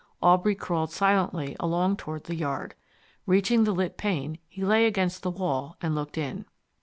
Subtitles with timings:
[0.19, 2.73] Aubrey crawled silently along toward the yard.
[3.27, 6.45] Reaching the lit pane he lay against the wall and looked in.